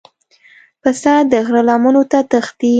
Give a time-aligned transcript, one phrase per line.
[0.81, 2.69] پسه د غره لمنو ته تښتي.